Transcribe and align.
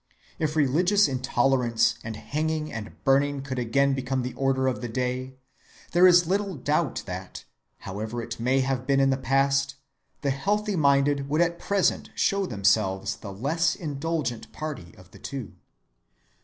If 0.39 0.55
religious 0.55 1.07
intolerance 1.07 1.99
and 2.03 2.15
hanging 2.15 2.73
and 2.73 2.93
burning 3.03 3.43
could 3.43 3.59
again 3.59 3.93
become 3.93 4.23
the 4.23 4.33
order 4.33 4.65
of 4.67 4.81
the 4.81 4.89
day, 4.89 5.35
there 5.91 6.07
is 6.07 6.25
little 6.25 6.55
doubt 6.55 7.03
that, 7.05 7.45
however 7.77 8.19
it 8.23 8.39
may 8.39 8.61
have 8.61 8.87
been 8.87 8.99
in 8.99 9.11
the 9.11 9.15
past, 9.15 9.75
the 10.21 10.31
healthy‐minded 10.31 11.27
would 11.27 11.39
at 11.41 11.59
present 11.59 12.09
show 12.15 12.47
themselves 12.47 13.17
the 13.17 13.31
less 13.31 13.75
indulgent 13.75 14.51
party 14.51 14.95
of 14.97 15.11
the 15.11 15.19
two. 15.19 15.53